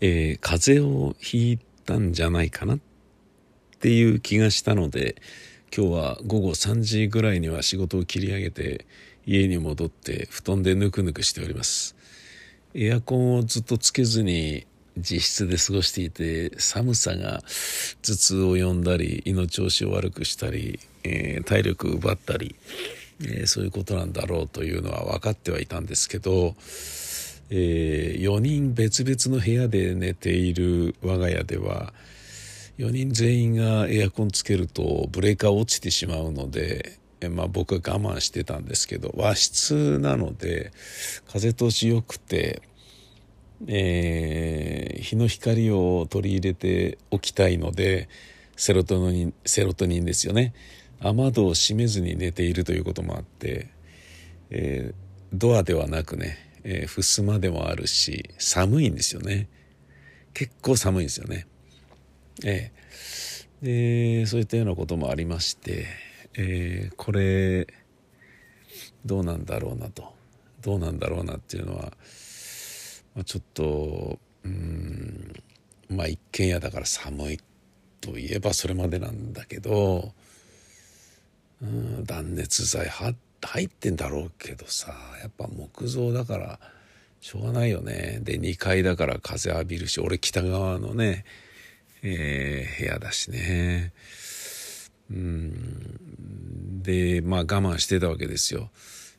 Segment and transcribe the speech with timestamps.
[0.00, 2.78] えー、風邪をひいたんじゃないかなっ
[3.80, 5.16] ていう気がしたので
[5.76, 8.86] 今日は午後3時ぐらいには仕事を切り上げて
[9.26, 11.96] 家に戻って布団でぬくぬくしております。
[12.74, 17.40] エアコンをずっとつけずに自室で過ごしていて寒さが
[18.02, 22.54] 頭痛を呼んだり胃の調子を悪くしたり、えー、体力奪ったり、
[23.20, 26.54] えー、そういうことなんだろうというのは分かってはいたんですけど、
[27.50, 31.92] えー、4人別々の部屋で寝ている我が家では
[32.78, 40.72] 4人全員がエアコンつけるとブレーカー落ちてしまうので、えまあ、僕は我慢してたんですけど和室なので
[41.30, 42.62] 風通しよくて、
[43.66, 48.08] えー、日の光を取り入れておきたいので
[48.56, 50.54] セロトニンセロトニンですよね。
[51.00, 53.68] 雨戸を閉めずに寝ているということもあって、
[54.48, 54.94] えー、
[55.32, 59.48] ドアではなくね、えー、襖でもあるし寒いんですよね。
[60.34, 61.46] 結構寒いんですよね。
[62.44, 62.72] え
[63.62, 64.20] え。
[64.22, 65.86] でそういったようなこともありまして、
[66.34, 67.68] えー、これ
[69.04, 70.12] どうなんだろうなと。
[70.60, 71.92] どうなんだろうなっていうのは、
[73.14, 75.32] まあ、ちょっとうん
[75.88, 77.40] まあ一軒家だから寒い
[78.00, 80.12] といえばそれまでなんだけど
[81.62, 82.88] うん断熱材
[83.46, 86.58] 入ってんだろうけどさやっぱ木造だから
[87.20, 91.24] しょうがないよねで2階だから風浴びるし俺北側のね
[92.02, 93.92] えー、部屋だしね。
[95.10, 96.82] うん。
[96.82, 98.70] で、まあ我慢してたわけですよ。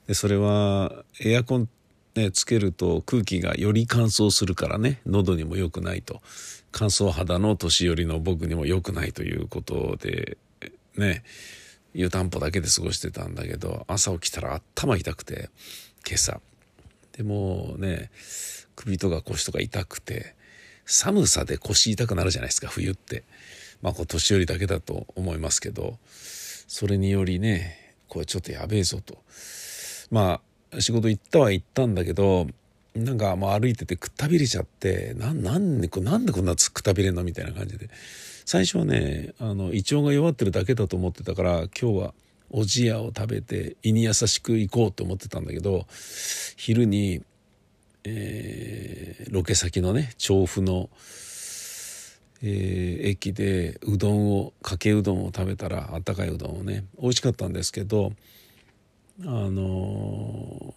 [0.08, 1.70] で、それはエアコン
[2.16, 6.22] ね、つけると空気がより乾燥するからね、喉にも良くないと。
[6.72, 10.38] 乾燥肌の年寄りの僕にも良くないということで、
[10.96, 11.24] ね、
[12.02, 15.50] 湯たんぽだけで過ごしてたんだけど、朝起きたら頭痛くて、
[16.08, 16.40] 今朝。
[17.12, 18.12] でもね、
[18.76, 20.36] 首とか腰とか痛くて、
[20.86, 23.24] 寒さで腰痛くなるじゃないですか冬って。
[23.82, 25.98] まあこう年寄りだけだと思いますけど
[26.68, 29.18] それによりねこれちょっとやべえぞと。
[30.10, 30.42] ま
[30.74, 32.48] あ仕事行ったは行ったんだけど
[32.96, 37.90] なんかまあ歩いててくったびれちゃってななんでなんでこんなくたびれんのみたいな感じで。
[38.48, 42.14] 最初はねあの胃腸が弱ってるだけだと思ってたから今日は
[42.50, 45.86] おじやを食べて胃に優しく行こうと思ってたんだけど
[46.56, 47.22] 昼に
[48.10, 50.90] えー、ロケ先のね調布の、
[52.42, 58.14] えー、駅でうどんをかけうどんを食べたらあったかいうどんをね美味しかったんですけど
[59.24, 60.74] あの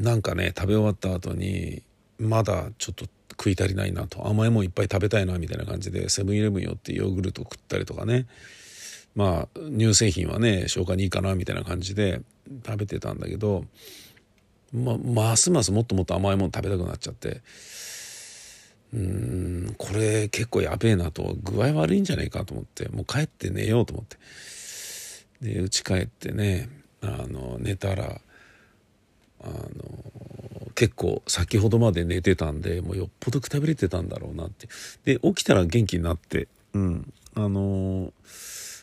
[0.00, 1.84] ー、なんかね食べ終わった後に
[2.18, 4.26] まだちょっと食い足りないなと。
[4.26, 8.26] 甘いもんいっぱい食べたいなみたいな感じでセブンイレブン寄ってヨーグルト食ったりとかね。
[9.14, 12.20] まあ乳製品はね消化にいいかなみたいな感じで
[12.66, 13.64] 食べてたんだけど
[14.72, 17.40] まますますもっともっと甘いもの食べたくなっちゃって。
[18.90, 21.36] うんこれ結構やべえなと。
[21.42, 22.88] 具合悪いんじゃないかと思って。
[22.88, 24.16] もう帰って寝ようと思って。
[25.42, 26.68] で家帰ってね
[27.00, 28.20] あの寝たら
[29.42, 29.58] あの
[30.78, 34.68] 結構先ほどまで寝てたんでもうよっぽどくたびれてたんだろうなって。
[35.04, 37.12] で起きたら元気になってうん。
[37.34, 38.12] あの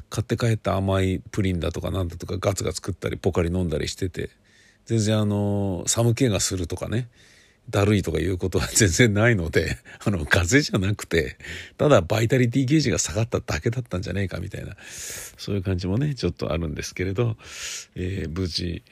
[0.09, 4.29] 買って帰った甘いプリンだとかなんだとかガツガツ食ったりポカリ飲んだりしてて
[4.85, 7.07] 全然あの寒気がするとかね
[7.69, 11.38] だるいとかいうことは 全然ないのであの風邪じゃなくて
[11.78, 14.75] ただバイタリティゲージが下がっただけだったんじゃねえかみたいな
[15.38, 17.38] そういう感じもねちょっとあるんですけれど、
[17.95, 18.84] えー、無事、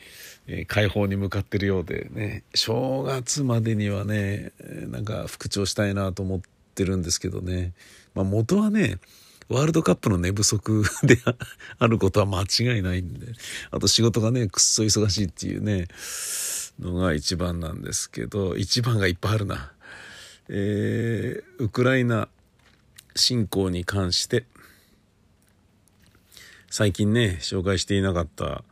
[0.48, 4.52] え、解放に向かってるようでね正月までにはね
[4.88, 6.42] なんか復調したいなと思っ
[6.76, 7.74] てるんですけどね、
[8.14, 9.00] まあ、元はね
[9.50, 11.18] ワールドカップの寝不足で
[11.80, 13.28] あることは間違いないんで、
[13.72, 15.88] あと仕事がね、くっそ忙しいっていうね、
[16.80, 19.72] のが一番なんですけど、一番がいっぱいあるな。
[20.50, 22.28] えー、ウクライナ
[23.16, 24.46] 侵攻に関して、
[26.70, 28.64] 最近ね、紹介していなかった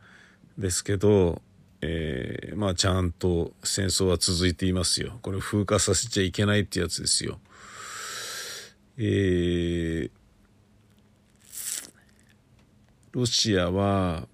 [0.58, 1.40] ですけど、
[1.82, 5.18] えー、まあちゃんと戦争は続いていますよ。
[5.22, 7.38] これ風化させちゃいけないってやつですよ。
[8.98, 10.22] えー
[13.12, 14.26] ロシアは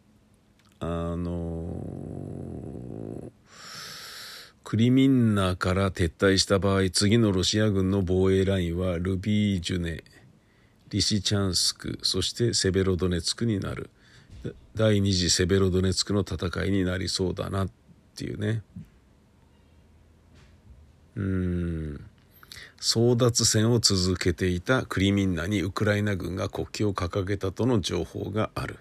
[0.78, 1.72] あの
[4.62, 10.04] クリミンナから撤退した場合次のロシア軍の防衛ラインはルビージュネ
[10.90, 13.90] リシチャンスクそしてセベロドネツクになる
[14.78, 17.68] 第二次セベロドネツクの戦いになりそうだなっ
[18.14, 18.62] ていうね。
[21.16, 22.00] うん。
[22.80, 28.78] 争奪戦を続けていたクリミンナにウクライナ軍が国旗を掲げたとの情報がある。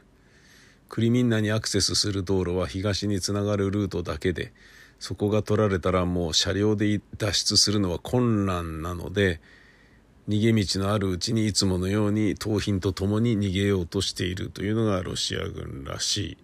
[0.88, 4.54] クリミンナにアクセスする道路は東につながるルートだけで
[5.00, 9.42] そこが取られたらもう車両で脱出するのは困難なので
[10.28, 16.38] 逃げ道のあるうちにいつものように盗品とともに逃げようとしているというのがロシア軍らしい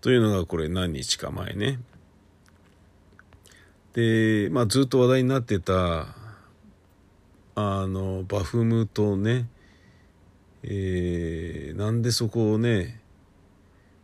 [0.00, 1.78] というのがこれ何日か前ね。
[3.92, 6.08] で、まあ、ずっと話題になってた
[7.54, 9.48] あのバフムトね、
[10.62, 13.00] えー、なんでそこをね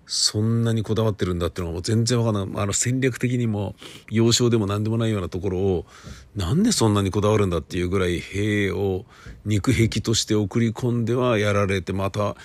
[0.07, 2.63] そんなにこだわってるんだっていうのは全然わからない。
[2.63, 3.75] あの戦略的にも
[4.11, 5.87] 要衝でも何でもないようなところを
[6.37, 9.05] なんでそんなにこだわるんだっていうぐらい兵を
[9.45, 12.37] 肉壁として送り込んではやられてまた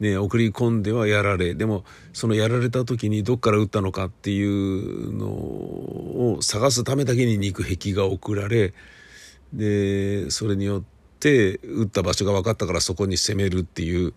[0.00, 8.72] ね送り込んではやられでもそのやられた時にどっから撃ったのかっていうのを探すためだけに肉壁が送られ
[9.52, 10.82] でそれによっ
[11.20, 14.14] て撃った場所が分かったからそこに攻めるっていう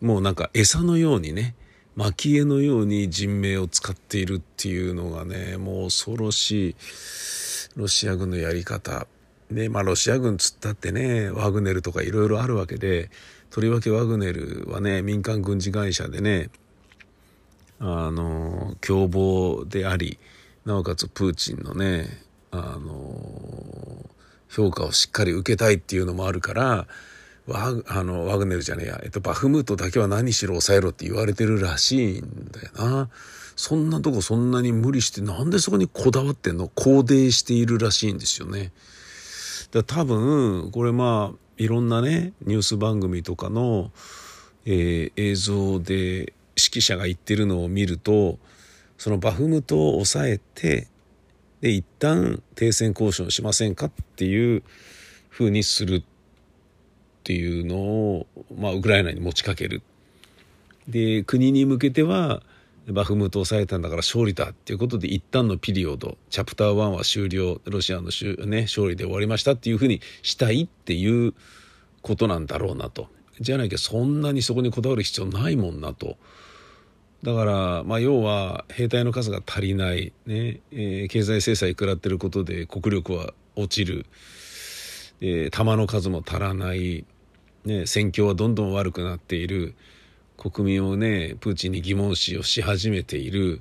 [0.00, 1.54] もうなんか餌のようにね
[1.98, 6.76] 蒔絵のように人命を使っているっていうのがねもう恐ろしい
[7.76, 9.06] ロシア軍のやり方。
[9.50, 13.10] でまあロシア軍つったってねワグネルとかいろいろあるわけで
[13.50, 16.50] とりわけワグネルはね民間軍事会社でね
[17.80, 20.18] あの凶暴であり
[20.66, 24.04] なおかつプーチンのねあの
[24.50, 26.86] 評価をしっかり受けたいっていうのもあるから
[27.48, 33.08] ワあのワグネルじゃねえや、えっと、バフムートだけは何しろ抑えろって言われてるらしいんだよな。
[33.56, 36.68] そんなとこそんなに無理してなんでそこにこだわってんの？
[36.68, 38.70] 肯定しているらしいんですよね。
[39.72, 43.90] だ多分これまあいろんなねニュース番組とかの、
[44.64, 46.32] えー、映像で指
[46.78, 48.38] 揮者が言ってるのを見ると
[48.96, 50.86] そのバフムトを抑えて
[51.60, 54.62] で一旦停戦交渉しませんかっていう
[55.28, 56.04] ふうにする
[57.28, 58.26] っていうのを、
[58.56, 59.82] まあ、ウクライナに持ちかける。
[60.88, 62.42] で国に向けては
[62.86, 68.04] バフムトを抑えたんだから勝利だっていうことで一旦のピリオドチャプター1は終了ロシアの、
[68.46, 71.34] ね、勝利で終わりましたっていうふうにしたいっていう
[72.00, 73.08] ことなんだろうなと。
[73.40, 76.16] じゃなきゃそんなにそこにこだわる必要ないもんなと。
[77.22, 84.06] だからまあ要は兵隊の数が足りないね、えー、経済制裁食らってることで国力は落ちる、
[85.20, 87.04] えー、弾の数も足らない。
[87.68, 89.74] ね、戦況はどんどん悪くなっている。
[90.38, 93.60] 国民をねプーチンに疑問視をし始めている。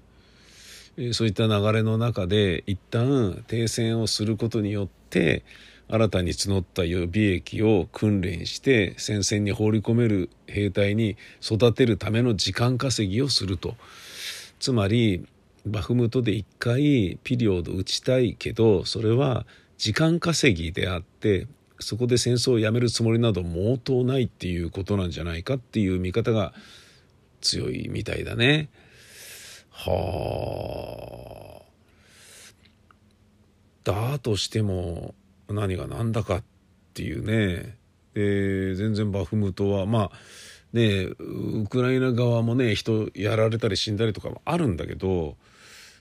[1.11, 5.43] そういった流れの中で一旦停戦をすることによって
[5.89, 13.75] 新たに募った予備役を訓練して戦線に放り込める兵隊に育てるための時間稼ぎをすると。
[14.59, 15.27] つまり
[15.65, 19.45] バフムトで一回ピリオド打ちたいけどそれは
[19.77, 21.47] 時間稼ぎであって
[21.79, 26.53] そこで戦争をやめるつもりなど毛頭ないっていうことなんじゃないかっていう見方が
[27.41, 28.69] 強いみたいだね。
[29.71, 31.67] はあ。
[33.83, 35.13] だとしても
[35.47, 36.43] 何が何だかっ
[36.93, 37.77] ていうね。
[38.13, 40.11] で全然バフムトはまあ
[40.73, 45.37] ねウクライナ側もね人やられたり死んだりとかもあるんだけど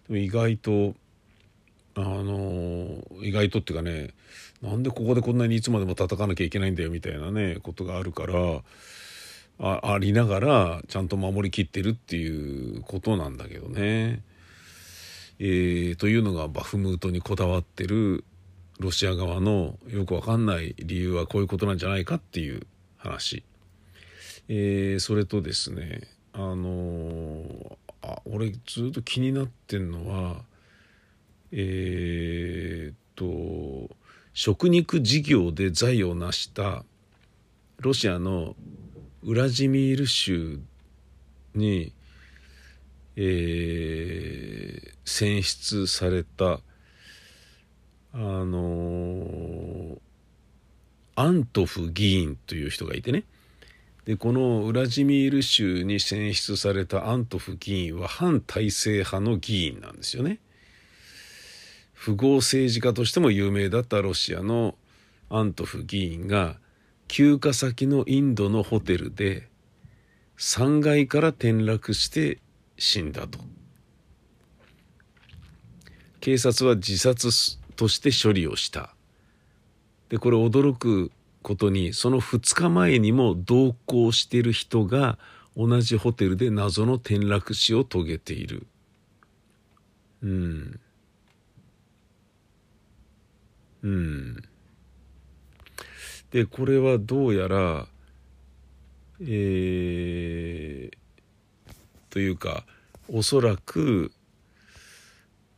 [0.08, 0.94] 意外と
[1.94, 4.14] あの意外とっていうかね
[4.62, 8.62] なんでここでこんなにいつまでも叩かなきゃいけないんだよみたいなねことがあるから
[9.58, 14.22] あありながらちゃんと守りきってるっていうことなんだけどね。
[15.38, 18.24] えー、というのがバフムートにこだわってる
[18.78, 23.42] ロシア側のよくわかんない理由はこういうことなんじゃないかっていう話。
[24.48, 30.42] えー、それとですねあのー、あ俺ずっと気になってんのは
[31.52, 33.94] えー、っと
[34.36, 36.84] 食肉事業で財を成した
[37.78, 38.54] ロシアの
[39.22, 40.60] ウラジミール州
[41.54, 41.94] に、
[43.16, 46.60] えー、選出された
[48.12, 49.98] あのー、
[51.14, 53.24] アントフ議員という人がいてね
[54.04, 60.40] でこのウラジミール州に選出されたアントフ議員は反体制派の議員なんですよね。
[61.98, 64.76] 富豪政治家としても有名だったロシアの
[65.30, 66.56] アントフ議員が
[67.08, 69.48] 休暇先のインドのホテルで
[70.38, 72.38] 3階から転落して
[72.78, 73.38] 死んだと。
[76.20, 78.94] 警察は自殺として処理をした。
[80.08, 81.10] でこれ驚く
[81.42, 85.18] ことにその2日前にも同行してる人が
[85.56, 88.66] 同じホテルで謎の転落死を遂げている。
[90.22, 90.80] うん。
[93.86, 94.42] うん。
[96.32, 97.86] でこれはどうやら
[99.20, 100.92] えー、
[102.10, 102.64] というか
[103.08, 104.12] おそらく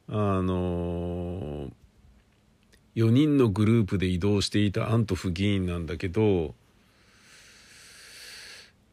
[0.08, 1.70] あの
[2.94, 6.54] 4人のグループで移動していたアントフ議員なんだけど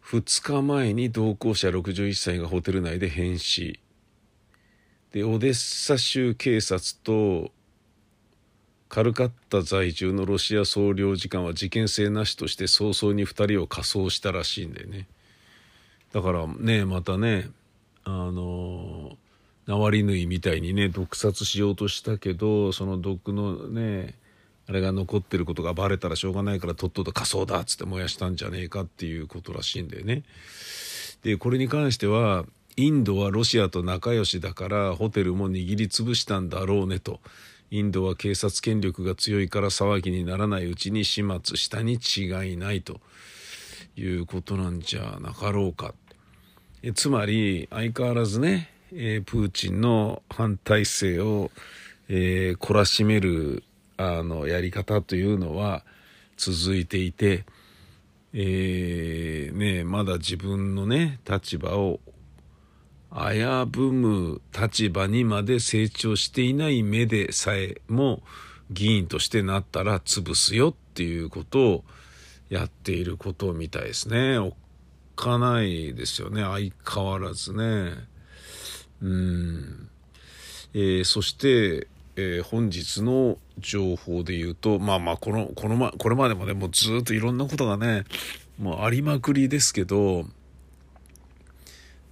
[0.04, 3.80] 2日前に同行者61歳がホテル内で変死
[5.12, 7.52] でオデッサ州警察と
[8.96, 15.06] カルカッタ在住のロシア総領事館は事件性なしとして早々に2人を火葬したらしいんだよね
[16.14, 17.50] だからねまたね
[18.06, 19.18] あの
[19.68, 24.14] ナワリヌイみたいにね毒殺しようとしたけどその毒のね
[24.70, 30.24] あれが残ってることがバレたらしょうがないからとっとと火葬だっつって燃やしたんじゃねえかっていうことらしいんだよね。
[31.22, 32.46] でこれに関しては
[32.78, 37.20] インドはロシアと仲良しだからホテルも握りつぶしたんだろうねと
[37.78, 43.02] インドは警察権力が強いから騒ぎにならないうちに始末したに違いないと
[43.98, 45.94] いうことなんじゃなかろうか。
[46.84, 51.52] えつまり相変わらずね、え、プーチンの反体制を、
[52.08, 53.64] えー、懲らしめる
[53.98, 55.84] あのやり方というのは
[56.38, 57.44] 続いていて、
[58.32, 62.00] えー、ね、まだ自分のね立場を
[63.16, 68.22] 危ぶむ立場にまで成長していない目でさえも
[68.72, 71.84] 議員としてなったら潰すよっていうことを
[72.50, 74.38] やっていることみたいですね。
[74.38, 74.52] おっ
[75.16, 77.94] かないですよね相変わらずね。
[79.02, 79.90] うん。
[80.74, 88.04] えー、そして、えー、本日の情報で言うとまあまあこのこの、ま、これまでもねもうずっといろんなことがね
[88.60, 90.26] もうありまくりですけど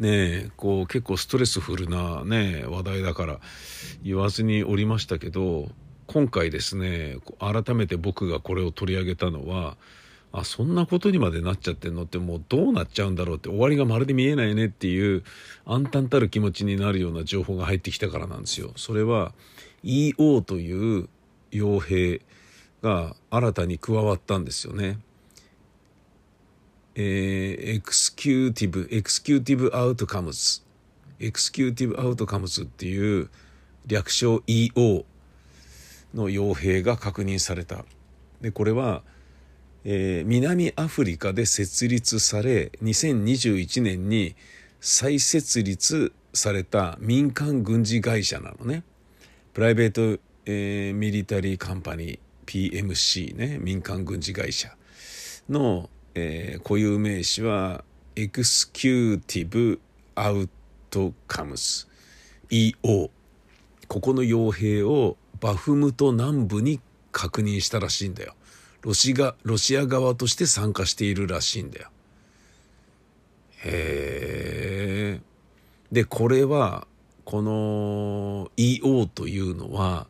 [0.03, 3.39] ねこう結構ストレスフルなね話題だから
[4.03, 5.69] 言わずにおりましたけど
[6.07, 9.77] 今回ですね改めて僕がこれを取り上げたのは
[10.33, 15.23] あそんなことにまでなっちゃってんのってもうどうなっちゃうんだろうって終わりがまるで見えないねっていう
[15.65, 18.73] 暗澹たる気持ちになるような情報が入ってきたからなんですよ。
[18.75, 19.31] それは
[19.83, 21.07] EO という
[21.51, 22.21] 傭兵
[22.81, 24.97] が新たに加わったんですよね。
[26.95, 33.29] えー、 Executive、Executive Outcomes、Executive Outcomes っていう
[33.87, 35.05] 略称 EO
[36.13, 37.85] の傭兵が確認された。
[38.41, 39.01] で、これは、
[39.85, 44.35] えー、南アフリカで設立され、2021年に
[44.79, 48.83] 再設立された民間軍事会社なのね。
[49.53, 54.75] Private、えー、 Military Company PMC ね、民間軍事会社
[55.49, 57.83] のえー、固有名詞は
[58.15, 59.79] Executive
[60.15, 61.87] Outcomes。
[62.49, 63.09] EO
[63.87, 66.79] ここの傭兵をバフムト南部に
[67.11, 68.35] 確認したらしいんだよ。
[68.81, 71.89] ロシがロシア側として参加しているらしいんだよ。
[73.65, 75.21] へえ
[75.91, 76.87] でこれは
[77.23, 80.07] この EO というのは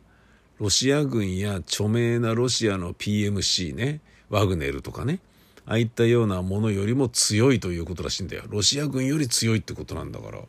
[0.58, 4.00] ロシア軍や著名なロシアの PMC ね。
[4.30, 5.20] ワグネルとかね。
[5.66, 8.44] ああいったようなものよりも強いということらしいんだよ。
[8.48, 10.40] ロシア軍より強いってことなんだから。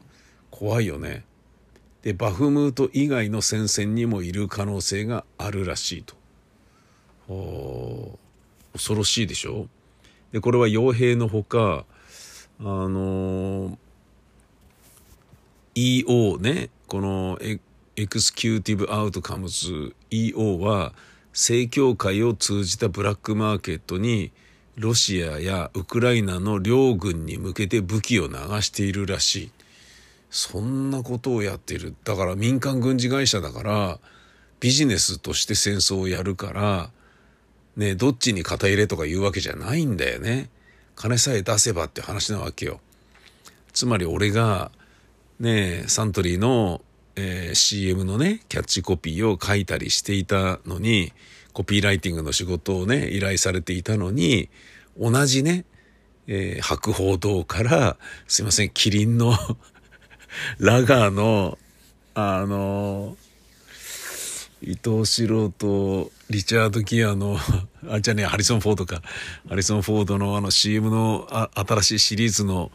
[0.51, 1.23] 怖いよね。
[2.01, 6.15] でバフムート以外の戦線にもいる可能性があるらしいと。
[8.73, 9.67] 恐ろしいでしょ？
[10.31, 11.85] でこれは傭兵のほか
[12.59, 13.77] あの
[15.75, 16.69] EO ね。
[16.87, 17.59] このエ
[17.95, 19.95] Executive Outcomes。
[20.11, 20.93] EO は
[21.33, 24.31] 正教会を通じたブラックマーケットに
[24.77, 29.51] ロシアやウクライナの両軍に向けて武器を流しているらしい。
[30.29, 31.95] そんなことをやっている。
[32.03, 33.99] だから民間軍事会社だから、
[34.59, 36.89] ビジネスとして戦争をやるから、
[37.77, 40.49] ね、どっちに肩入れとか言うわけじゃないんだよね。
[40.95, 42.79] 金さえ出せばって話なわけよ。
[43.73, 44.71] つまり俺が、
[45.39, 46.81] ね、サントリーの、
[47.17, 51.13] えー、CM のね、キャッチコピーを書いたりしていたのに、
[51.55, 54.49] コピーライティングの仕事をね、依頼されていたのに、
[54.99, 55.63] 同じね、
[56.27, 57.95] えー、白報堂から、
[58.27, 59.33] すいません、キリンの
[60.59, 61.57] ラガーの、
[62.13, 63.15] あの、
[64.61, 67.37] 伊藤四郎とリチャード・ギアの、
[67.87, 69.01] あ、じゃねハリソン・フォードか。
[69.47, 72.71] ハリソン・フォードのあの CM のあ新しいシリーズの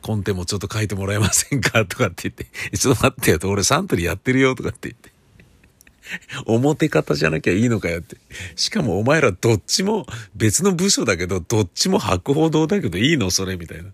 [0.00, 1.84] コンテもちょっと書いてもらえませんか？
[1.84, 2.46] とかって言って、
[2.78, 5.09] ちょっと待ってよと、俺サントリーやってるよとかって言って。
[6.46, 8.16] 表方じゃなきゃいいのかよって。
[8.56, 13.30] しかもお前らどっちも別の部署だけど、どっちも白報堂だけどいいの？
[13.30, 13.90] それみたいな。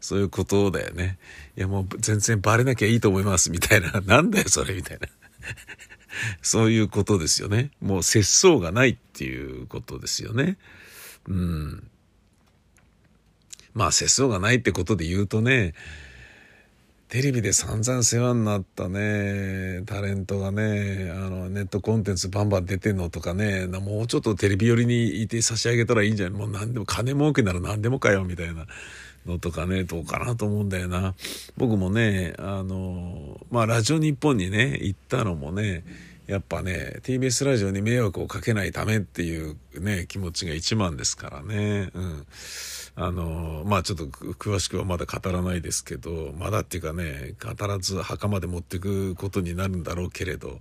[0.00, 1.18] そういうことだよね。
[1.56, 4.00] いやもう全然バレなきゃいいと思いますみたいな。
[4.06, 5.08] なんだよそれみたいな。
[6.42, 7.70] そういうことですよね。
[7.80, 10.56] もう節操がないっていうことですよね。
[11.28, 11.90] うん。
[13.74, 15.74] まあ節操がないってことで言うとね、
[17.10, 26.38] テレビで散々世話になったね、タレントがね、あの、ネットコンテンツバンバン出てんのとかね、もうちょっとテレビ寄りにいて差し上げたらいいんじゃない？
[26.38, 28.64] もう何でも、金儲けなら何でもかよ、みたいな
[29.26, 31.16] のとかね、どうかなと思うんだよな。
[31.56, 35.82] 僕もね、あの、まあ、ラジオ日本にね、行ったのもね、
[36.28, 41.90] やっぱね、TBS ラジオに迷惑をかけないためっていうね、気持ちが一番ですからね。
[41.92, 42.26] うん。
[43.02, 50.58] あの、まあちょっと詳しくはまだ語らないですけど、まだっていうかね、語らず墓まで持っていくことになるんだろうけれど、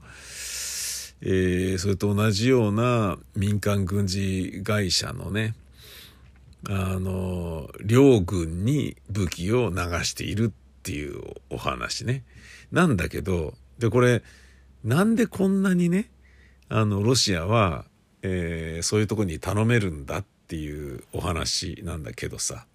[1.21, 5.53] えー、それと同じような民間軍事会社のね、
[6.69, 12.23] あの、両軍に武器を流しているっていうお話ね。
[12.71, 14.23] なんだけど、で、これ、
[14.85, 16.09] なんでこんなにね、
[16.69, 17.83] あの、ロシアは、
[18.21, 22.65] えー、そういうとこに頼めるんだってていうお話なんだけどさ。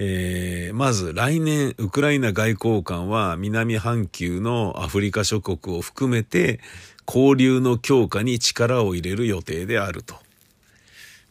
[0.00, 6.60] えー、まず来年ウクライナ外交官は南半球のアフリカ諸国を含めて
[7.04, 10.14] 交流の強化に力を入れる予定であると。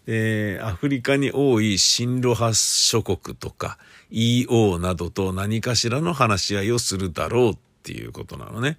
[0.06, 3.78] で、アフリカに多い新ロハ諸国とか
[4.12, 8.78] EO などと何かしらの話し合いをするだろうっていうことなのね。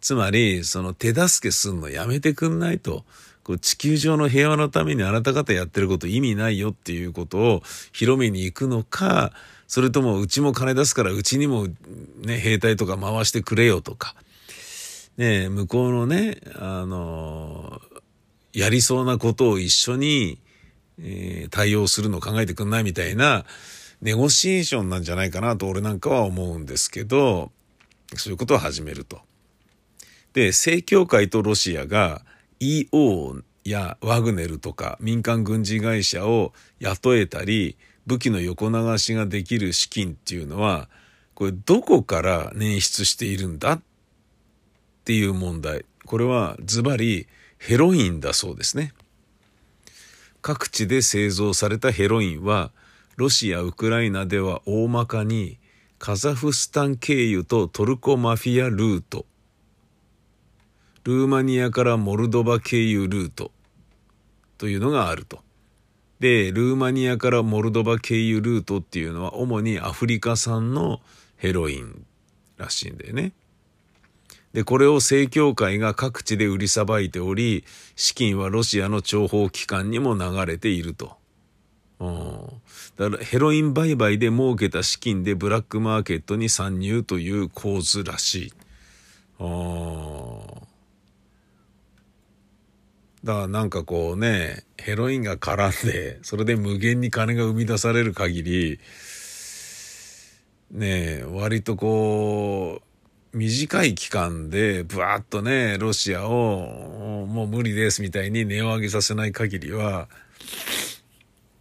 [0.00, 3.04] つまり、その手助けすんのやめてくんないと。
[3.48, 7.62] こう地球上の平和のためにあなた方やってること意味ないよっていうことを
[7.92, 9.32] 広めに行くのか、
[9.66, 11.66] それともうちも金出すからうちにも
[12.18, 14.14] ね、兵隊とか回してくれよとか。
[15.16, 17.80] ね向こうのね、あの
[18.52, 20.38] やりそうなことを一緒に
[21.00, 23.44] えー、対応するの考えてくんないみたいな
[24.02, 27.50] ネゴシエーションなんじゃないかなと俺なんかは思うんですけど、
[28.14, 29.20] そういうことを始めると。
[30.34, 32.22] で、正教会とロシアが
[32.60, 40.88] EO やワグネルとか民間軍事会社を雇えたり、武器の横流しができる資金っていうのは、
[41.34, 43.80] これどこから捻出しているんだっ
[45.04, 45.84] ていう問題。
[46.06, 47.26] これはズバリ
[47.58, 48.94] ヘロインだそうですね。
[50.40, 52.70] 各地で製造されたヘロインは
[53.16, 55.58] ロシア・ウクライナでは大まかに
[55.98, 59.26] カザフスタン経由とトルコマフィアルート
[61.04, 63.50] ルーマニアからモルドバ経由ルート
[64.58, 65.40] というのがあると。
[66.20, 71.00] で、ルーマニアからモルドバ経由ルートっていうのは主にアフリカ産の
[71.36, 72.04] ヘロイン
[72.56, 73.32] らしいんだよね。
[74.52, 81.16] で、これを正教会が各地で売りさばいており、資金はロシアの諜報機関にも流れていると。
[82.00, 82.40] うん、
[82.96, 88.52] だからヘロイン売買で儲けた資金でブラックマーケットに参入という構図らしい。
[93.24, 98.80] だからなんかこうね、ヘロインが絡んで、それで無限に金が生み出される限り、
[100.70, 102.80] ね割とこ
[103.32, 110.08] う、短い期間でブワーッとね、ロシアをもう無理ですみたいに値を上げさせない限りは、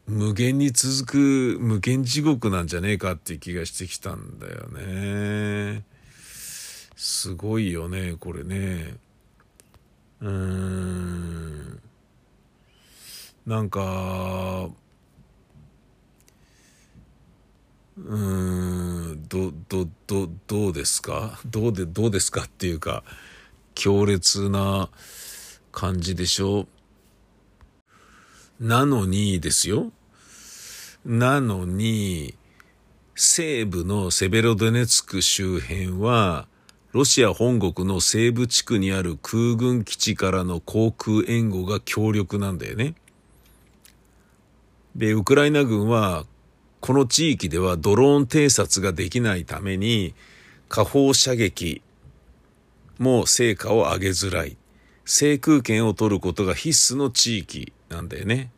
[0.06, 5.84] 無限に続く無限地獄なんじゃねえかっていう気がしてきたんだよね。
[6.96, 8.96] すごいよね、これね。
[10.22, 11.82] うーん。
[13.46, 14.70] なんか、
[17.98, 21.40] うーん、ど、ど、ど、どうですか？
[21.46, 23.04] どうで、どうですかっていうか、
[23.74, 24.90] 強烈な
[25.72, 26.68] 感じでしょ？
[28.60, 29.92] なのにですよ。
[31.06, 32.36] なのに、
[33.16, 36.48] 西部のセベロドネツク周辺は、
[36.98, 42.96] ロシア本国の西部地区にある空軍基地からの航空援護が強力なんだよね。
[44.96, 46.26] で、ウクライナ軍は
[46.80, 50.16] この地域ではドローン偵察ができないために、
[50.70, 51.84] 下方射撃
[52.98, 54.58] も成果を上げづらい。
[55.06, 58.50] 制空権を取ることが必須の地域なんだよね。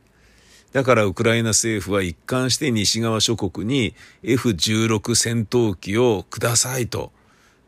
[0.71, 7.11] だからウクライナ政府は一貫して西側諸国に F16 戦闘機をくださいと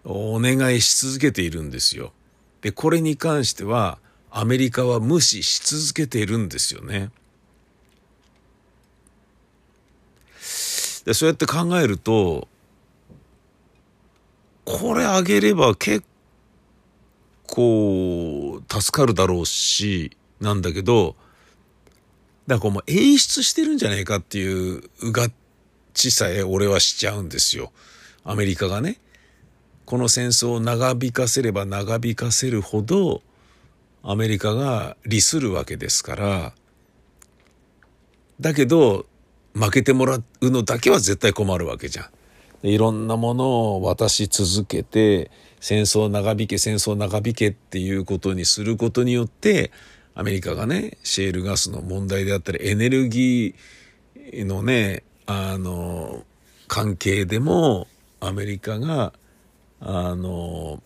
[0.03, 2.13] お願いし続けているんですよ。
[2.61, 7.11] で、これに関してはアメリカは無視し続けているんですよね。
[11.05, 12.47] でそうやって考えると、
[14.65, 16.05] これあげれば結
[17.47, 21.15] 構助かるだろうし、なんだけど、
[22.47, 25.31] だからもう演出してるんじゃないかっていううがっ
[25.93, 27.71] ちさえ俺はしちゃうんですよ。
[28.23, 28.99] アメリカがね。
[29.91, 33.21] この戦争を長引かせれば長引かせるほど
[34.03, 36.53] アメリカが利するわけですから。
[38.39, 39.05] だけど
[39.53, 42.09] 負けてもらうのだけは絶対困るわけじゃ
[42.63, 42.67] ん。
[42.69, 49.73] いろんなものを渡し続けて戦争長引け戦争長引けっていうことにすることによって
[50.15, 56.23] アメリカがねシェールガスの問題であったりエネルギーのねあの
[56.69, 57.87] 関係でも
[58.21, 59.11] アメリカが
[59.81, 60.81] あの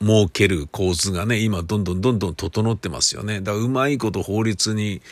[0.00, 5.02] 儲ける構図がね今どんどんどんどん整ってますよねだからうまいこと法律に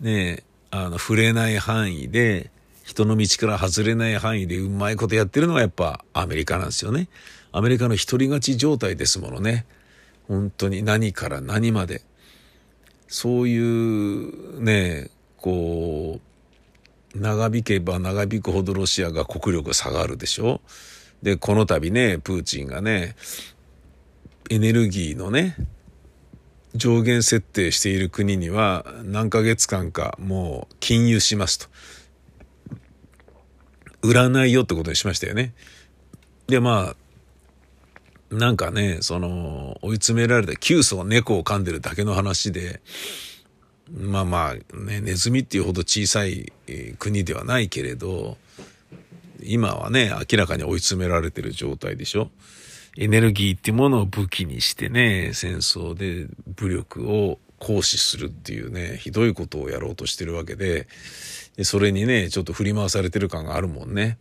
[0.00, 2.50] ねあの触れない範囲で
[2.88, 7.08] 人の道から外れない範囲でうまいことやってるのがやっぱアメリカなんですよね。
[7.52, 9.66] アメリカの独り勝ち状態ですものね。
[10.26, 12.00] 本当に何から何まで。
[13.06, 16.18] そういうね、こ
[17.14, 20.62] う、長引けば長引くほどロシアが国力下がるでしょ。
[21.22, 23.16] で、この度ね、プーチンがね、
[24.50, 25.56] エネルギーのね、
[26.74, 31.66] 上限設定している国には何ヶ月間かもう禁輸しますと。
[34.02, 35.54] 売らないよってことにしましたよね。
[36.46, 42.80] で、まあ、なんかね、その、追い詰められた急須猫を噛んでるだけの話で、
[43.90, 46.52] まあまあ、ね、ネズミっていうほど小さい
[46.98, 48.36] 国ではないけれど、
[49.42, 52.30] 今はね、明らかに追い詰められてる状態でしょ。
[52.96, 60.88] エネルギーっていうものを武器にしてね、戦争で武力を行使するっていうね、ひどいことをやろうとしてるわけで、
[61.56, 64.18] でそれにね、ちょっと振り回されてる感があるもんね。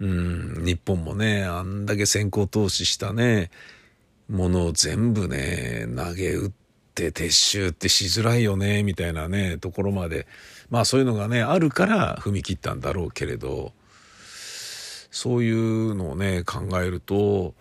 [0.00, 3.50] うん、日本もね、あんだけ先行投資したね、
[4.28, 6.52] ものを全部ね、投げ打っ
[6.94, 10.26] て撤収ってしづらいよね、みたいなね、ところまで、
[10.70, 13.72] まあそういうのがね、あるから踏み切ったんだろうけれど、
[15.12, 17.54] そういうのをね、考えると、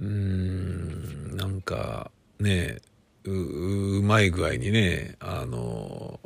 [0.00, 2.78] うーん、なんかね、
[3.24, 6.18] ううまい具合にね、あの、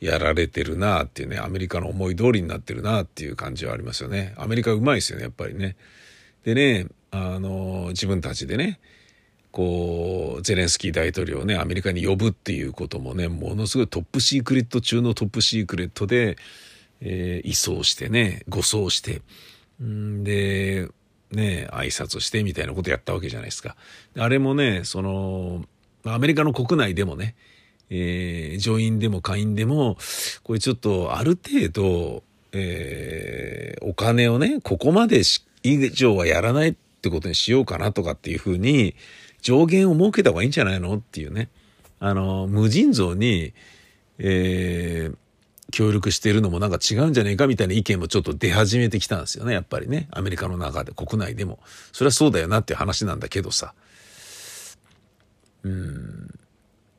[0.00, 4.32] やられてるなっていうね、アメリカの思い通りになってるなっていう感じはありますよね。
[4.36, 5.76] アメリカうまいですよね、やっぱりね。
[6.44, 8.78] でね、あの、自分たちでね、
[9.50, 16.36] こう、ゼレンスキー大統領をね、アメリカに呼ぶっていうこともね、ものすごいトップシークレット中のトップシークレットで、
[17.00, 19.22] えー、移送してね、護送して、
[19.82, 20.88] んで、
[21.30, 23.76] ね、挨拶してみたいなことやったわけじゃないですか。
[24.16, 25.64] あれもね、その、
[26.04, 27.34] アメリカの国内でもね、
[27.90, 29.96] えー、上院でも下院でも、
[30.42, 35.22] これちょっとある程度、えー、お金をね、ここまで
[35.62, 38.94] 以上はやらないってことにしようかなとかっていうふうに、
[39.42, 41.48] 上限を設けた方がいいんじゃないのっていうね。
[42.00, 43.52] あの、無尽蔵に、
[44.18, 45.16] えー、
[45.70, 49.52] 協力しているのもなんか違うんじゃねえかみたいな意見もちょっと出始めてきたんですよね。
[49.52, 50.08] やっぱりね。
[50.10, 51.58] アメリカの中で、国内でも。
[51.92, 53.74] それはそうだよなっていう話なんだけどさ。
[55.62, 56.34] うん。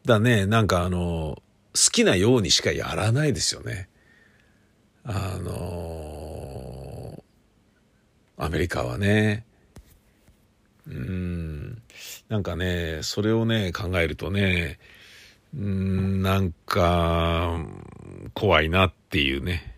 [0.05, 1.41] だね、なんかあの、好
[1.91, 3.89] きなようにしかやらないですよね。
[5.03, 6.19] あのー
[8.41, 9.45] アメリカはね。
[10.87, 11.81] うん。
[12.29, 14.79] なんかね、それをね、考えるとね、
[15.53, 17.59] うん、なんか、
[18.33, 19.75] 怖いなっていうね。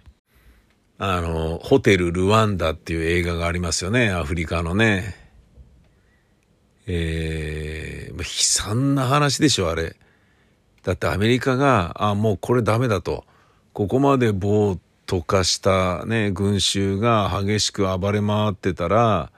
[0.97, 5.15] あの、ホテル・ルワンダっていう映画がありますよね、アフリカのね。
[6.86, 9.95] えー、悲惨な話でしょ、あれ。
[10.84, 13.25] だってアメリカが、あ、もうこれダメだと。
[13.73, 19.32] ここまで暴徒化したね、群衆が激しく暴れ回ってたら、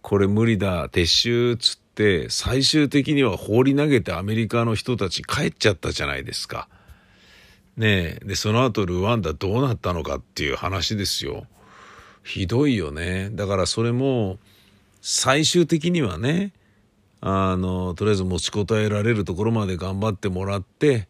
[0.00, 6.68] これ無理だ、撤収つって、最終的には放り投げてアメリカの人たち帰っちゃったじゃないですか。
[7.76, 8.24] ねえ。
[8.24, 11.46] で、その後ルワンダどうなったのかっていう話ですよ。
[12.22, 13.30] ひどいよね。
[13.32, 14.38] だからそれも、
[15.00, 16.52] 最終的にはね、
[17.20, 21.08] あの、とりあえず持ちこたえられるところまで頑張ってもらって、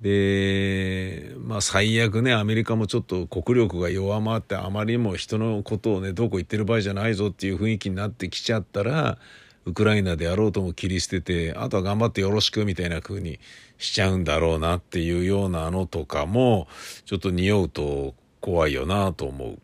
[0.00, 9.18] で、まあ最悪ね、アメリカもちょっと国力が弱まって、あまりにも人のことをね、どこ行ってる場合じゃないぞっていう雰囲気になってきちゃったら、
[9.66, 13.40] ウクライナであろうとも切り捨てて、あとは頑張ってよろしくみたいな風に
[13.80, 16.68] しちゃうんだろうなっていうようなのとかも、
[17.04, 19.58] ちょっと匂うと怖いよなと思う。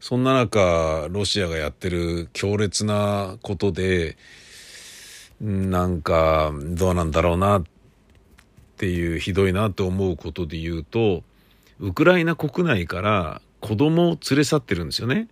[0.00, 4.16] そんな中、ロシアがやってる強烈なことで、
[5.40, 7.64] なんかどうなんだろうなっ
[8.76, 11.22] ていうひどいなと思うことで言うと
[11.80, 15.28] ウクライナ国内から子供を連れ去ってるんですよね。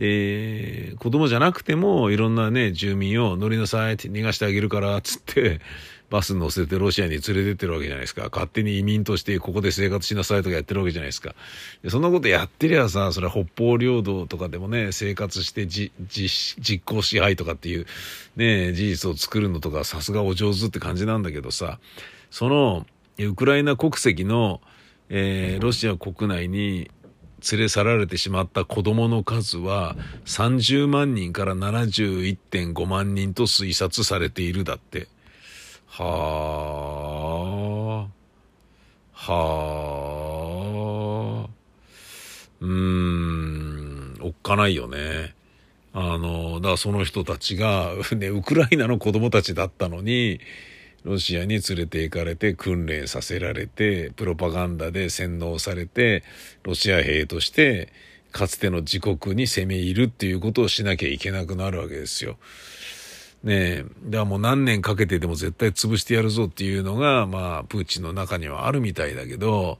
[0.00, 5.60] で子供じゃなくてもいろんなね住民を乗りなさいって逃がしてあげるからっつって
[6.08, 8.28] バス乗せてロシアに連れてってるわけじゃないですか。
[8.32, 11.34] 勝手に移民としてここで生活しなさいとかやってるわけじゃないですか。
[11.82, 17.86] でそんなことやってりゃさ、それは北方領土とかでもね、生活してじ実行支配とかっていう
[18.34, 21.78] ね、事実を作るのとかさすがお上手って感じなんだけどさ、
[22.32, 22.86] その
[23.18, 24.60] ウクライナ国籍の、
[25.10, 26.90] えー、ロシア国内に
[27.52, 35.08] 連れ去られてしまった子供の数は30万人から71.5万人と推察されているだって。
[35.86, 36.04] は
[38.06, 38.10] あ。
[39.12, 39.36] は
[41.46, 41.50] あ。
[42.60, 45.34] うーん、おっかないよね。
[45.92, 50.40] あの、だからその人たちが、ね、ウクライナの子供たちだったのに、
[51.04, 56.22] ロシアに連れて行かれて訓練させられて、プロパガンダで洗脳されて、
[56.62, 57.92] ロシア兵として、
[58.32, 62.38] かつての自国に攻め入るっていうことをしなきゃいけなくなるわけですよ。
[63.42, 69.78] ねえ、だからもう何年かけてでも絶対潰してやるぞっていうのが、まあ、プーチンの中にはあるみたいだけど、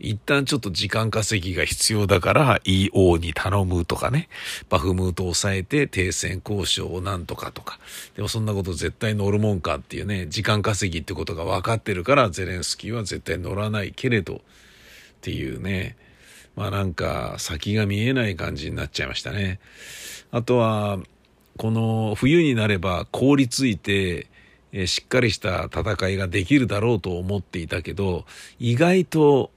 [0.00, 4.28] 一旦ちょっと時間稼ぎが必要だから EO に頼むとかね、
[4.68, 7.78] バフムートを抑えて停戦交渉をなんとかとか。
[8.16, 14.38] でもそんなこと絶対乗るもんかっていうね、時間稼ぎってことが分かってるからゼレンスキーは絶対乗らないけれどっ
[15.20, 15.96] ていうね、
[16.56, 19.60] まあなんか先が見えない感じになっちゃいましたね。
[20.32, 20.98] あとは、
[21.56, 24.26] この冬になれば凍りついて、
[24.72, 28.26] えしっかりした戦いができるだろうと思っていたけど、
[28.58, 29.52] 意外と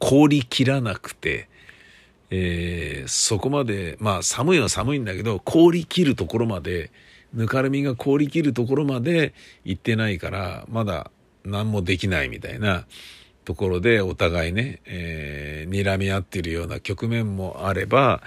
[0.00, 1.48] 凍りきらなくて、
[2.30, 6.90] えー、そこまで、まあ寒いは寒いんだけど、凍りきるところまで、
[7.32, 9.34] ぬかるみが凍りきるところまで
[9.64, 11.12] 行ってないから、まだ
[11.44, 12.86] 何もできないみたいな
[13.44, 18.22] ところでお互いね、えー、睨み合ってるような局面もあれば、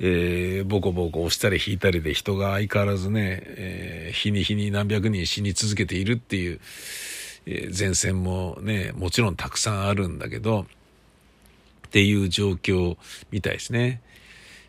[0.00, 6.60] えー、ボコボコ押したり引いたりで人が相変わらずね、えー、日に日に何百人死に続けているっていう、
[7.46, 10.66] えー、前線もね、もちろんたくさんあるんだけど、
[11.88, 12.98] っていう状況
[13.30, 14.02] みたいですね。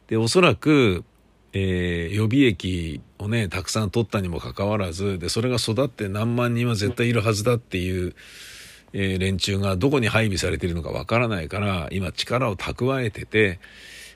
[0.08, 1.04] で、おそらく、
[1.52, 8.16] えー、予備役をね、たくさん取ったにもかかわらず、で、それが育って何万人は絶対いるはずだっていう、
[8.94, 13.60] えー、連中がどこに配備されているのかわからないから、今力を蓄えてて、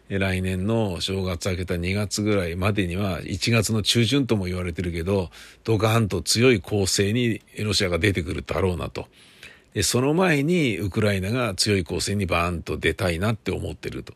[0.09, 5.29] 来年の正月明けた2月ぐらいまでには1月の中旬とも言われてるけど、
[5.63, 9.07] ドカーンと強い攻勢にロシアが出てくるだろうなと。
[9.81, 14.13] その前にウクライナが強い攻勢にバーンと出たいなって思ってると。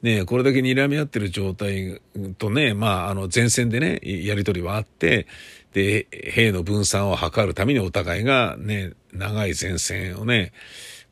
[0.00, 2.00] ねこれだけ睨み合ってる状態
[2.38, 5.26] とね、まあ、あの、前線でね、やりとりはあって、
[5.72, 10.52] で、兵の分散を図るためにお互いがね、長い前線をね、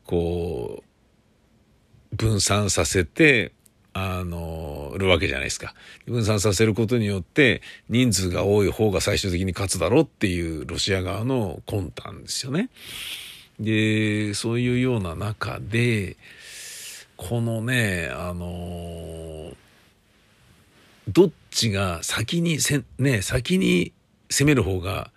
[0.05, 0.83] こ
[2.13, 3.51] う、分散させて、
[3.93, 5.73] あの、るわけじゃないですか。
[6.05, 12.69] 分散させることによって、人数が多い方が最終的に勝つだろうっていうロシア側の魂胆ですよね。
[13.59, 16.17] で、そういうような中で、
[17.15, 19.51] このね、あの
[21.07, 23.91] どっちが先にせ、ね、先に
[24.29, 25.11] 攻める方が、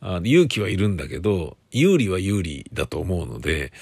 [0.00, 3.72] あ勇気はいるんだけど、有利は有利だと思うので、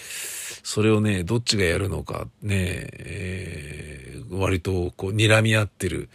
[0.63, 6.09] それをね、どっちがやるのかね、えー、割とこう睨み合ってる、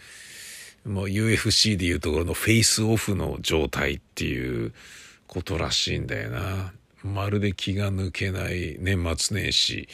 [0.84, 4.72] もう UFC でいうところのフェイスオフの状態っていう
[5.26, 6.72] ことらしいんだよな。
[7.02, 9.88] まるで気が抜けない年末年始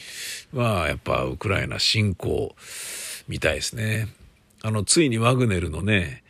[0.53, 2.55] はやっぱウクライナ侵攻
[3.27, 4.07] みたいですね。
[4.63, 6.23] あの、ついにワグネルのね、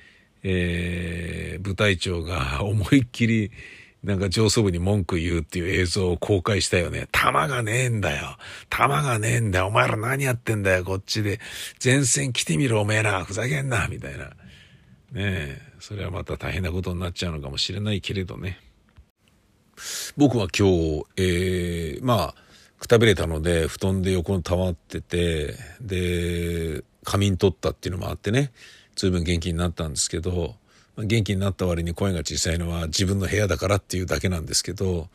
[0.44, 3.52] えー、部隊長が思いっきり
[4.04, 7.08] なんか上層部に文句言うっていう映像を公開したよね。
[7.12, 8.38] 弾がねえんだよ。
[8.70, 9.68] 弾がねえんだよ。
[9.68, 11.40] お前ら何やってんだよ、こっちで。
[11.84, 13.26] 前線来てみろ、おめえら。
[13.26, 14.26] ふざけんな、みたいな。
[14.26, 14.34] ね
[15.16, 18.60] え、それはまた大変なことになっちゃうのかもしれないけれどね。
[20.18, 22.36] 僕は今日、えー、まあ、
[22.80, 28.52] くたびれたので、布団で横に溜まってて、で、仮眠取ったっていうのもあってね、
[28.96, 30.56] 随分元気になったんですけど、
[30.98, 35.10] 元気になった割に声が小さいのは自分の部屋だからっていうだけなんですけど、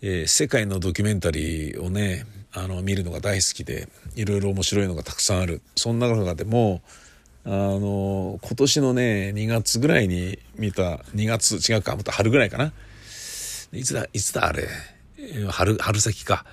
[0.00, 5.60] えー、世界のドキュメンタリーをね、あの、見るのが大好きで、いろいろ面白いのがたくさんある。
[5.74, 6.80] そんな中でも、
[7.44, 12.72] あの、今年のね、2月ぐらいに見た、2月、違うか、また春ぐらいかな。
[13.72, 14.68] いつだ、いつだあれ？
[15.50, 16.44] 春、春先か。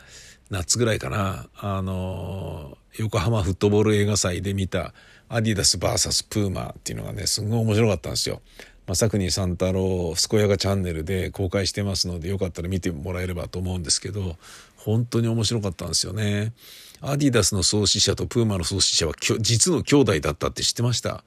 [0.49, 1.47] 夏ぐらいかな。
[1.58, 4.93] あの、横浜フットボール映画祭で見た
[5.30, 8.41] アディダス VS プーマっていうのがね、すごい面白かったんですよ。
[8.88, 14.36] 正国三太郎健やかチャンネルで公開してますのでよかったら見てもらえればと思うんですけど
[14.78, 16.54] 本当に面白かったんですよね
[17.01, 21.23] アディダスの創始者とプーマの創始者は実の兄弟だったって知ってました？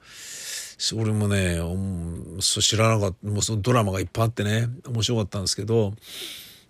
[0.95, 1.59] 俺もね、
[2.39, 5.93] 知らなかった、もうそのドラマがいっぱいあってね、面白かったんですけど、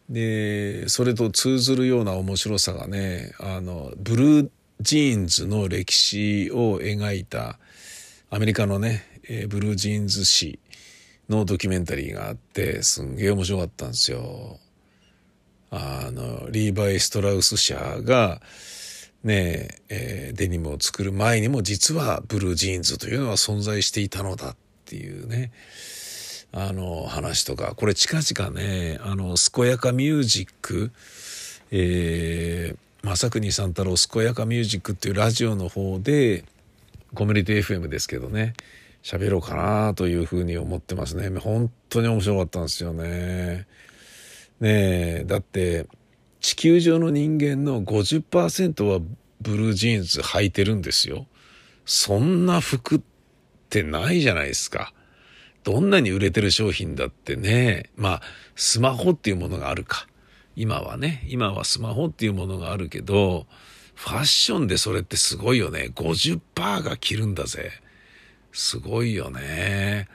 [0.09, 4.49] で、それと通ずるような面白さがね、あの、ブルー
[4.81, 7.59] ジーンズの歴史を描いた、
[8.31, 10.59] アメリカのね、えー、ブルージーンズ誌
[11.29, 14.57] のドキュメンタリーがあって、すんげえ面白かったんですよ。
[15.69, 18.41] あの、リーバイ・ストラウス社が、
[19.23, 24.55] ねえー、デニムを作る前にも実はブルージーンズというのは存在していたのだっ
[24.85, 25.51] ていうね。
[26.51, 27.75] あの話とか。
[27.75, 30.91] これ近々ねあの健やかミュージック
[31.71, 36.43] えー、正国三太郎健やかミュージックっていうラジオの方で
[37.13, 38.53] コミュニティ FM ですけどね
[39.03, 41.29] 喋ろうかなというふうに思ってますね。
[41.39, 43.65] 本当に面白かったんですよね。
[44.59, 45.87] ねえだって
[46.41, 48.99] 地球上の人間の50%は
[49.41, 51.27] ブルージーンズ履いてるんですよ。
[51.85, 53.01] そんな服っ
[53.69, 54.93] てないじゃないですか。
[55.63, 57.89] どんなに売れてる商品だってね。
[57.95, 58.21] まあ
[58.55, 60.07] スマホっていうものがあるか。
[60.55, 61.25] 今はね。
[61.27, 63.47] 今はスマホっていうものがあるけど
[63.95, 65.91] ファッションでそれってすごいよね。
[65.93, 67.71] 50%が着るんだぜ。
[68.51, 70.07] すごいよね。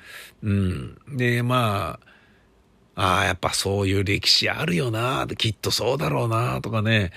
[0.42, 0.98] うん。
[1.16, 2.13] でまあ
[2.96, 7.10] ああやっぱそういう歴史あるよなきっとそうだろうなとかね、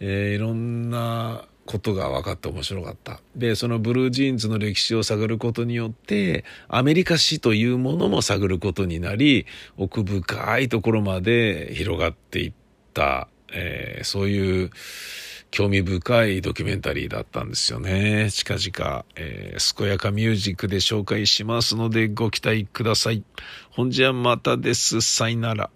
[0.00, 3.20] えー、いろんなことが分かって面白かった。
[3.34, 12.52] で、そのブルージーンズの歴史を探ることによって、アメリカ史というものも探ることになり、奥深いところまで広がっていっ
[12.94, 14.70] た、えー、そういう
[15.56, 18.28] 興味深いドキュメンタリーだったんですよね。
[18.30, 23.24] 近々、えー、健やかミュージックで紹介しますのでご期待ください。
[23.70, 25.00] ほんじゃまたです。
[25.00, 25.70] さいなら。